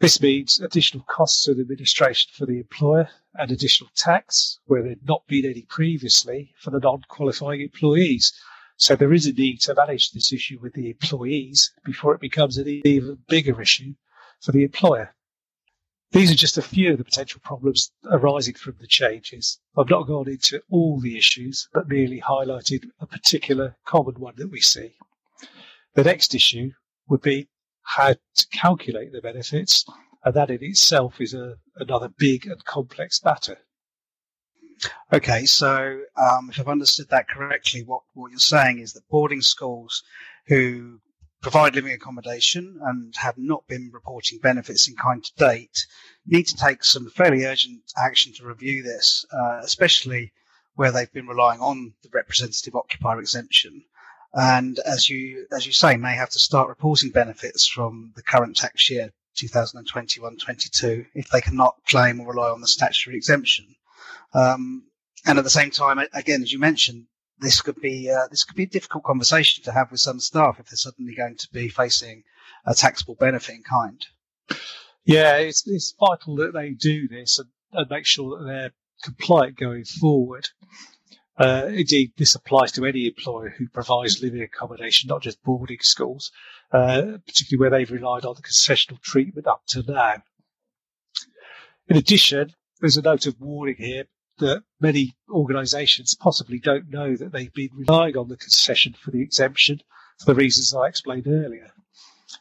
This 0.00 0.20
means 0.22 0.60
additional 0.60 1.04
costs 1.04 1.46
of 1.46 1.60
administration 1.60 2.30
for 2.34 2.46
the 2.46 2.58
employer 2.58 3.10
and 3.34 3.50
additional 3.50 3.90
tax 3.94 4.58
where 4.64 4.82
there'd 4.82 5.06
not 5.06 5.26
been 5.26 5.44
any 5.44 5.62
previously 5.62 6.54
for 6.58 6.70
the 6.70 6.80
non-qualifying 6.80 7.60
employees. 7.60 8.32
So 8.78 8.96
there 8.96 9.12
is 9.12 9.26
a 9.26 9.32
need 9.32 9.60
to 9.62 9.74
manage 9.74 10.10
this 10.10 10.32
issue 10.32 10.58
with 10.58 10.72
the 10.72 10.88
employees 10.88 11.70
before 11.84 12.14
it 12.14 12.20
becomes 12.22 12.56
an 12.56 12.66
even 12.66 13.18
bigger 13.28 13.60
issue 13.60 13.94
for 14.40 14.52
the 14.52 14.64
employer. 14.64 15.14
These 16.12 16.32
are 16.32 16.34
just 16.34 16.56
a 16.58 16.62
few 16.62 16.92
of 16.92 16.98
the 16.98 17.04
potential 17.04 17.40
problems 17.44 17.92
arising 18.10 18.54
from 18.54 18.76
the 18.80 18.86
changes. 18.86 19.60
I've 19.76 19.90
not 19.90 20.06
gone 20.06 20.28
into 20.28 20.62
all 20.70 20.98
the 20.98 21.18
issues, 21.18 21.68
but 21.74 21.88
merely 21.88 22.20
highlighted 22.20 22.88
a 23.00 23.06
particular 23.06 23.76
common 23.84 24.18
one 24.18 24.34
that 24.36 24.50
we 24.50 24.60
see. 24.60 24.96
The 25.94 26.04
next 26.04 26.34
issue 26.34 26.70
would 27.08 27.22
be 27.22 27.48
how 27.82 28.12
to 28.12 28.46
calculate 28.52 29.12
the 29.12 29.20
benefits, 29.20 29.84
and 30.24 30.34
that 30.34 30.50
in 30.50 30.62
itself 30.62 31.20
is 31.20 31.34
a, 31.34 31.56
another 31.76 32.08
big 32.16 32.46
and 32.46 32.64
complex 32.64 33.24
matter. 33.24 33.58
Okay, 35.12 35.44
so 35.44 36.00
um, 36.16 36.48
if 36.50 36.60
I've 36.60 36.68
understood 36.68 37.08
that 37.10 37.28
correctly, 37.28 37.82
what, 37.84 38.02
what 38.14 38.30
you're 38.30 38.38
saying 38.38 38.78
is 38.78 38.92
that 38.92 39.08
boarding 39.10 39.42
schools 39.42 40.02
who 40.46 41.00
provide 41.42 41.74
living 41.74 41.92
accommodation 41.92 42.78
and 42.82 43.14
have 43.16 43.36
not 43.36 43.66
been 43.66 43.90
reporting 43.92 44.38
benefits 44.38 44.88
in 44.88 44.94
kind 44.94 45.24
to 45.24 45.32
date 45.36 45.86
need 46.26 46.46
to 46.46 46.56
take 46.56 46.84
some 46.84 47.10
fairly 47.10 47.44
urgent 47.44 47.80
action 47.96 48.32
to 48.34 48.46
review 48.46 48.82
this, 48.82 49.24
uh, 49.32 49.58
especially 49.62 50.32
where 50.74 50.92
they've 50.92 51.12
been 51.12 51.26
relying 51.26 51.60
on 51.60 51.92
the 52.02 52.10
representative 52.12 52.74
occupier 52.74 53.18
exemption 53.18 53.82
and 54.32 54.78
as 54.80 55.08
you 55.08 55.46
as 55.52 55.66
you 55.66 55.72
say, 55.72 55.96
may 55.96 56.14
have 56.14 56.30
to 56.30 56.38
start 56.38 56.68
reporting 56.68 57.10
benefits 57.10 57.66
from 57.66 58.12
the 58.16 58.22
current 58.22 58.56
tax 58.56 58.90
year 58.90 59.10
2021-22 59.38 61.06
if 61.14 61.28
they 61.30 61.40
cannot 61.40 61.76
claim 61.88 62.20
or 62.20 62.32
rely 62.32 62.50
on 62.50 62.60
the 62.60 62.66
statutory 62.66 63.16
exemption. 63.16 63.74
Um, 64.34 64.84
and 65.26 65.38
at 65.38 65.44
the 65.44 65.50
same 65.50 65.70
time, 65.70 65.98
again, 66.14 66.42
as 66.42 66.52
you 66.52 66.58
mentioned, 66.58 67.06
this 67.38 67.60
could 67.60 67.80
be 67.80 68.10
uh, 68.10 68.28
this 68.30 68.44
could 68.44 68.56
be 68.56 68.64
a 68.64 68.68
difficult 68.68 69.04
conversation 69.04 69.64
to 69.64 69.72
have 69.72 69.90
with 69.90 70.00
some 70.00 70.20
staff 70.20 70.58
if 70.58 70.66
they're 70.66 70.76
suddenly 70.76 71.14
going 71.14 71.36
to 71.36 71.48
be 71.52 71.68
facing 71.68 72.22
a 72.66 72.74
taxable 72.74 73.14
benefit 73.14 73.56
in 73.56 73.62
kind. 73.62 74.06
Yeah, 75.04 75.36
it's 75.36 75.66
it's 75.66 75.94
vital 75.98 76.36
that 76.36 76.52
they 76.52 76.70
do 76.70 77.08
this 77.08 77.38
and, 77.38 77.48
and 77.72 77.90
make 77.90 78.06
sure 78.06 78.38
that 78.38 78.44
they're 78.44 78.72
compliant 79.02 79.58
going 79.58 79.84
forward. 79.84 80.48
Uh, 81.40 81.68
indeed, 81.68 82.12
this 82.18 82.34
applies 82.34 82.70
to 82.70 82.84
any 82.84 83.06
employer 83.06 83.48
who 83.48 83.66
provides 83.66 84.22
living 84.22 84.42
accommodation, 84.42 85.08
not 85.08 85.22
just 85.22 85.42
boarding 85.42 85.78
schools, 85.80 86.30
uh, 86.70 87.16
particularly 87.26 87.58
where 87.58 87.70
they've 87.70 87.90
relied 87.90 88.26
on 88.26 88.34
the 88.34 88.42
concessional 88.42 89.00
treatment 89.00 89.46
up 89.46 89.62
to 89.66 89.82
now. 89.90 90.16
In 91.88 91.96
addition, 91.96 92.52
there's 92.80 92.98
a 92.98 93.02
note 93.02 93.26
of 93.26 93.40
warning 93.40 93.76
here 93.78 94.04
that 94.38 94.62
many 94.80 95.16
organisations 95.30 96.14
possibly 96.14 96.58
don't 96.58 96.90
know 96.90 97.16
that 97.16 97.32
they've 97.32 97.54
been 97.54 97.70
relying 97.72 98.18
on 98.18 98.28
the 98.28 98.36
concession 98.36 98.92
for 98.92 99.10
the 99.10 99.22
exemption 99.22 99.80
for 100.18 100.26
the 100.26 100.34
reasons 100.34 100.74
I 100.74 100.88
explained 100.88 101.26
earlier. 101.26 101.72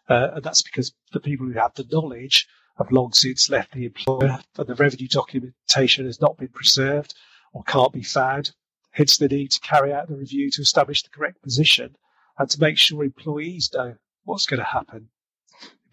Uh, 0.10 0.32
and 0.36 0.44
that's 0.44 0.62
because 0.62 0.92
the 1.14 1.22
people 1.22 1.46
who 1.46 1.54
have 1.54 1.74
the 1.76 1.88
knowledge 1.90 2.50
have 2.78 2.92
long 2.92 3.14
since 3.14 3.50
left 3.50 3.72
the 3.72 3.86
employer 3.86 4.40
and 4.58 4.68
the 4.68 4.76
revenue 4.76 5.08
documentation 5.08 6.06
has 6.06 6.20
not 6.20 6.38
been 6.38 6.50
preserved 6.50 7.14
or 7.54 7.64
can't 7.64 7.94
be 7.94 8.04
found 8.04 8.52
hence 9.00 9.18
the 9.18 9.30
need 9.30 9.50
to 9.50 9.62
carry 9.62 9.94
out 9.94 10.10
the 10.10 10.18
review 10.18 10.52
to 10.52 10.62
establish 10.62 11.04
the 11.04 11.10
correct 11.10 11.42
position 11.42 11.96
and 12.38 12.50
to 12.50 12.60
make 12.60 12.78
sure 12.78 13.02
employees 13.02 13.72
know 13.74 13.96
what's 14.26 14.46
going 14.46 14.60
to 14.60 14.66
happen. 14.66 15.08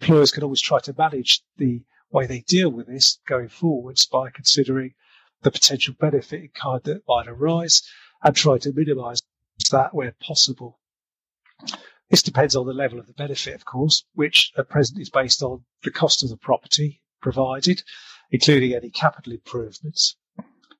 Employers 0.01 0.29
can 0.29 0.43
always 0.43 0.59
try 0.59 0.77
to 0.79 0.93
manage 0.97 1.41
the 1.55 1.81
way 2.11 2.25
they 2.25 2.41
deal 2.41 2.69
with 2.69 2.87
this 2.87 3.19
going 3.25 3.47
forwards 3.47 4.05
by 4.05 4.29
considering 4.29 4.93
the 5.41 5.49
potential 5.49 5.95
benefit 5.97 6.41
in 6.41 6.49
kind 6.49 6.81
that 6.83 7.01
might 7.07 7.29
arise 7.29 7.81
and 8.23 8.35
try 8.35 8.57
to 8.57 8.73
minimise 8.73 9.21
that 9.71 9.93
where 9.93 10.13
possible. 10.19 10.77
This 12.09 12.21
depends 12.21 12.57
on 12.57 12.65
the 12.65 12.73
level 12.73 12.99
of 12.99 13.07
the 13.07 13.13
benefit, 13.13 13.55
of 13.55 13.63
course, 13.63 14.03
which 14.15 14.51
at 14.57 14.67
present 14.67 14.99
is 14.99 15.09
based 15.09 15.41
on 15.41 15.63
the 15.83 15.91
cost 15.91 16.23
of 16.23 16.29
the 16.29 16.35
property 16.35 17.01
provided, 17.21 17.83
including 18.31 18.73
any 18.73 18.89
capital 18.89 19.31
improvements. 19.31 20.17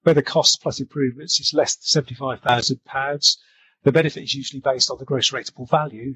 Where 0.08 0.14
the 0.14 0.24
cost 0.24 0.62
plus 0.62 0.80
improvements 0.80 1.38
is 1.42 1.54
less 1.54 1.76
than 1.76 2.06
£75,000, 2.06 3.38
the 3.84 3.92
benefit 3.92 4.24
is 4.24 4.34
usually 4.34 4.62
based 4.62 4.90
on 4.90 5.00
the 5.00 5.04
gross 5.04 5.32
rateable 5.32 5.70
value. 5.70 6.16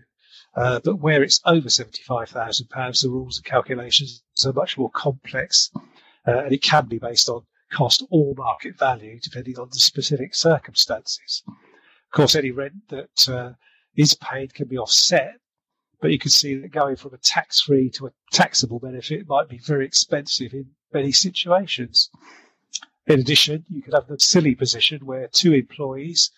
Uh, 0.56 0.80
but 0.82 1.02
where 1.02 1.22
it's 1.22 1.42
over 1.44 1.68
£75,000, 1.68 3.02
the 3.02 3.10
rules 3.10 3.40
and 3.40 3.46
calculations 3.46 4.24
are 4.46 4.54
much 4.54 4.78
more 4.78 4.90
complex, 4.92 5.72
uh, 6.26 6.40
and 6.46 6.54
it 6.54 6.62
can 6.62 6.86
be 6.86 7.00
based 7.00 7.28
on 7.28 7.42
cost 7.70 8.02
or 8.10 8.34
market 8.38 8.80
value, 8.80 9.20
depending 9.20 9.60
on 9.60 9.68
the 9.74 9.80
specific 9.80 10.36
circumstances. 10.36 11.44
Of 11.46 12.12
course, 12.12 12.34
any 12.34 12.52
rent 12.52 12.88
that 12.88 13.28
uh, 13.28 13.56
is 13.98 14.14
paid 14.14 14.54
can 14.54 14.70
be 14.70 14.78
offset, 14.78 15.36
but 16.00 16.12
you 16.12 16.18
can 16.18 16.32
see 16.32 16.56
that 16.56 16.72
going 16.72 16.96
from 16.96 17.14
a 17.14 17.18
tax 17.18 17.60
free 17.60 17.90
to 17.96 18.08
a 18.08 18.14
taxable 18.32 18.80
benefit 18.80 19.28
might 19.28 19.50
be 19.50 19.58
very 19.58 19.86
expensive 19.86 20.54
in 20.54 20.68
many 20.94 21.12
situations. 21.12 22.10
In 23.08 23.20
addition, 23.20 23.66
you 23.70 23.82
could 23.82 23.96
have 23.96 24.08
the 24.08 24.20
silly 24.20 24.54
position 24.54 25.06
where 25.06 25.28
two 25.28 25.54
employees 25.54 26.32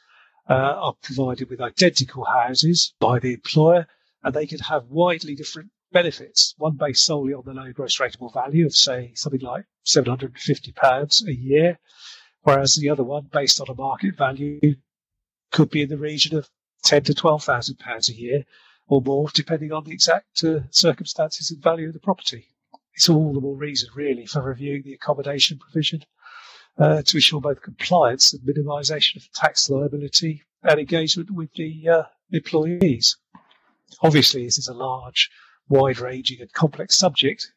uh, 0.50 0.53
are 0.53 0.93
provided 1.01 1.50
with 1.50 1.60
identical 1.60 2.24
houses 2.24 2.93
by 3.00 3.20
the 3.20 3.34
employer, 3.34 3.86
and 4.24 4.34
they 4.34 4.48
could 4.48 4.62
have 4.62 4.86
widely 4.86 5.36
different 5.36 5.72
benefits. 5.91 6.55
One 6.58 6.77
based 6.77 7.05
solely 7.05 7.34
on 7.34 7.43
the 7.46 7.53
low 7.53 7.72
gross 7.74 7.98
rateable 7.98 8.34
value 8.34 8.65
of, 8.65 8.75
say, 8.75 9.12
something 9.13 9.41
like 9.41 9.65
£750 9.86 11.27
a 11.27 11.36
year, 11.36 11.79
whereas 12.43 12.75
the 12.75 12.89
other 12.89 13.03
one, 13.03 13.29
based 13.32 13.60
on 13.60 13.67
a 13.70 13.75
market 13.75 14.15
value, 14.15 14.75
could 15.51 15.70
be 15.70 15.82
in 15.82 15.89
the 15.89 15.98
region 15.98 16.36
of 16.36 16.50
ten 16.84 17.03
to 17.03 17.13
twelve 17.13 17.43
thousand 17.43 17.77
pounds 17.77 18.10
a 18.10 18.13
year 18.13 18.46
or 18.88 19.01
more, 19.01 19.29
depending 19.34 19.72
on 19.72 19.84
the 19.84 19.91
exact 19.91 20.43
uh, 20.43 20.62
circumstances 20.72 21.51
and 21.51 21.62
value 21.62 21.88
of 21.88 21.93
the 21.93 22.00
property. 22.00 22.48
It's 22.96 23.10
all 23.10 23.34
the 23.34 23.41
more 23.41 23.55
reason, 23.55 23.89
really, 23.96 24.25
for 24.25 24.41
reviewing 24.41 24.84
the 24.84 24.93
accommodation 24.93 25.58
provision 25.60 26.03
uh, 26.77 27.01
to 27.03 27.18
ensure 27.18 27.42
both 27.42 27.62
compliance 27.62 28.34
and 28.34 28.42
minimisation 28.44 29.18
of 29.18 29.32
tax 29.34 29.70
liability 29.70 30.44
and 30.63 30.80
engagement 30.80 31.30
with 31.32 31.51
the 31.53 31.88
uh, 31.88 32.03
employees. 32.32 33.18
Obviously, 34.01 34.46
this 34.46 34.58
is 34.58 34.68
a 34.68 34.74
large, 34.74 35.30
wide-ranging 35.70 36.42
and 36.42 36.51
complex 36.53 36.98
subject, 36.98 37.51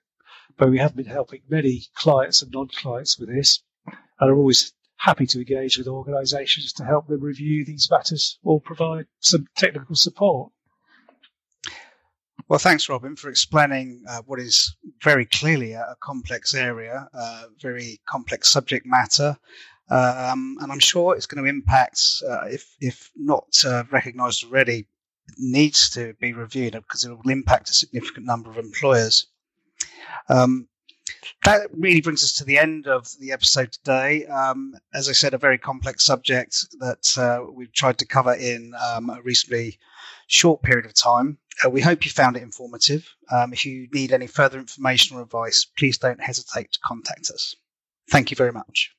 but 0.56 0.70
we 0.70 0.78
have 0.78 0.96
been 0.96 1.06
helping 1.06 1.40
many 1.48 1.86
clients 1.94 2.42
and 2.42 2.52
non-clients 2.52 3.18
with 3.18 3.28
this 3.28 3.62
and 3.86 4.30
are 4.30 4.36
always 4.36 4.72
happy 4.98 5.26
to 5.26 5.38
engage 5.38 5.78
with 5.78 5.88
organisations 5.88 6.72
to 6.72 6.84
help 6.84 7.06
them 7.06 7.20
review 7.20 7.64
these 7.64 7.88
matters 7.90 8.38
or 8.42 8.60
provide 8.60 9.06
some 9.20 9.46
technical 9.56 9.94
support. 9.94 10.52
Well, 12.48 12.60
thanks, 12.60 12.88
Robin, 12.88 13.16
for 13.16 13.28
explaining 13.28 14.04
uh, 14.08 14.22
what 14.26 14.38
is 14.38 14.76
very 15.02 15.26
clearly 15.26 15.72
a, 15.72 15.80
a 15.80 15.96
complex 16.00 16.54
area, 16.54 17.08
uh, 17.12 17.44
very 17.60 17.98
complex 18.06 18.48
subject 18.48 18.86
matter. 18.86 19.36
Um, 19.88 20.56
and 20.60 20.70
I'm 20.70 20.78
sure 20.78 21.14
it's 21.16 21.26
going 21.26 21.42
to 21.42 21.50
impact, 21.50 22.00
uh, 22.28 22.46
if, 22.46 22.76
if 22.80 23.10
not 23.16 23.46
uh, 23.64 23.82
recognised 23.90 24.44
already, 24.44 24.86
needs 25.38 25.90
to 25.90 26.14
be 26.20 26.32
reviewed 26.32 26.74
because 26.74 27.04
it 27.04 27.10
will 27.10 27.30
impact 27.30 27.70
a 27.70 27.74
significant 27.74 28.26
number 28.26 28.48
of 28.48 28.58
employers. 28.58 29.26
Um, 30.28 30.68
that 31.44 31.68
really 31.72 32.00
brings 32.00 32.22
us 32.22 32.32
to 32.34 32.44
the 32.44 32.58
end 32.58 32.86
of 32.86 33.08
the 33.20 33.32
episode 33.32 33.72
today. 33.72 34.26
Um, 34.26 34.74
as 34.94 35.08
I 35.08 35.12
said, 35.12 35.34
a 35.34 35.38
very 35.38 35.58
complex 35.58 36.04
subject 36.04 36.66
that 36.80 37.16
uh, 37.18 37.50
we've 37.50 37.72
tried 37.72 37.98
to 37.98 38.06
cover 38.06 38.34
in 38.34 38.72
um, 38.90 39.10
a 39.10 39.22
reasonably 39.22 39.78
short 40.26 40.62
period 40.62 40.86
of 40.86 40.94
time. 40.94 41.38
Uh, 41.64 41.70
we 41.70 41.80
hope 41.80 42.04
you 42.04 42.10
found 42.10 42.36
it 42.36 42.42
informative. 42.42 43.08
Um, 43.32 43.52
if 43.52 43.64
you 43.64 43.88
need 43.92 44.12
any 44.12 44.26
further 44.26 44.58
information 44.58 45.16
or 45.16 45.22
advice, 45.22 45.64
please 45.64 45.98
don't 45.98 46.20
hesitate 46.20 46.72
to 46.72 46.78
contact 46.84 47.30
us. 47.30 47.54
Thank 48.10 48.30
you 48.30 48.36
very 48.36 48.52
much. 48.52 48.92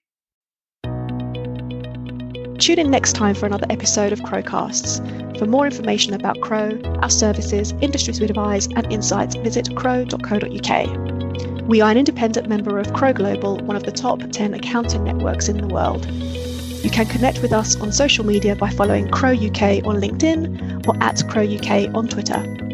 Tune 2.60 2.80
in 2.80 2.90
next 2.90 3.14
time 3.14 3.36
for 3.36 3.46
another 3.46 3.68
episode 3.70 4.12
of 4.12 4.20
Crowecasts. 4.22 5.38
For 5.38 5.46
more 5.46 5.66
information 5.66 6.16
about 6.16 6.42
Crowe, 6.42 6.82
our 7.02 7.10
services, 7.10 7.74
industries 7.82 8.20
we 8.20 8.26
advise, 8.26 8.66
and 8.68 8.92
insights, 8.92 9.36
visit 9.36 9.76
crowe.co.uk. 9.76 11.17
We 11.68 11.82
are 11.82 11.92
an 11.92 11.98
independent 11.98 12.48
member 12.48 12.80
of 12.80 12.94
Crowe 12.94 13.12
Global, 13.12 13.58
one 13.58 13.76
of 13.76 13.84
the 13.84 13.92
top 13.92 14.22
10 14.32 14.54
accounting 14.54 15.04
networks 15.04 15.50
in 15.50 15.58
the 15.58 15.68
world. 15.68 16.10
You 16.10 16.90
can 16.90 17.08
connect 17.08 17.42
with 17.42 17.52
us 17.52 17.76
on 17.82 17.92
social 17.92 18.26
media 18.26 18.56
by 18.56 18.70
following 18.70 19.10
Crowe 19.10 19.34
UK 19.34 19.86
on 19.86 20.00
LinkedIn 20.00 20.88
or 20.88 20.96
at 21.04 21.22
Crowe 21.28 21.44
UK 21.44 21.94
on 21.94 22.08
Twitter. 22.08 22.67